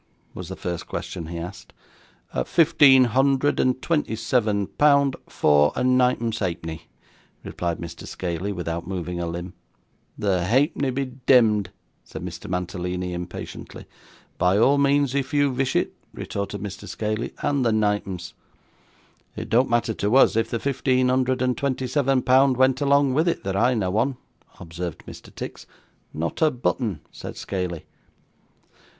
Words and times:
was 0.33 0.49
the 0.49 0.55
first 0.55 0.87
question 0.87 1.27
he 1.27 1.37
asked. 1.37 1.73
'Fifteen 2.45 3.03
hundred 3.03 3.59
and 3.59 3.83
twenty 3.83 4.15
seven 4.15 4.65
pound, 4.65 5.15
four 5.29 5.71
and 5.75 5.95
ninepence 5.95 6.39
ha'penny,' 6.39 6.87
replied 7.43 7.77
Mr. 7.77 8.07
Scaley, 8.07 8.51
without 8.51 8.87
moving 8.87 9.19
a 9.19 9.27
limb. 9.27 9.53
'The 10.17 10.45
halfpenny 10.45 10.89
be 10.89 11.05
demd,' 11.27 11.67
said 12.03 12.23
Mr. 12.25 12.49
Mantalini, 12.49 13.13
impatiently. 13.13 13.85
'By 14.39 14.57
all 14.57 14.79
means 14.79 15.13
if 15.13 15.35
you 15.35 15.53
vish 15.53 15.75
it,' 15.75 15.93
retorted 16.15 16.63
Mr. 16.63 16.87
Scaley; 16.89 17.33
'and 17.43 17.63
the 17.63 17.71
ninepence.' 17.71 18.33
'It 19.35 19.47
don't 19.49 19.69
matter 19.69 19.93
to 19.93 20.15
us 20.15 20.35
if 20.35 20.49
the 20.49 20.57
fifteen 20.57 21.09
hundred 21.09 21.43
and 21.43 21.55
twenty 21.55 21.85
seven 21.85 22.23
pound 22.23 22.57
went 22.57 22.81
along 22.81 23.13
with 23.13 23.27
it, 23.27 23.43
that 23.43 23.55
I 23.55 23.75
know 23.75 23.95
on,' 23.97 24.17
observed 24.59 25.03
Mr. 25.05 25.29
Tix. 25.31 25.67
'Not 26.11 26.41
a 26.41 26.49
button,' 26.49 27.01
said 27.11 27.35
Scaley. 27.37 27.83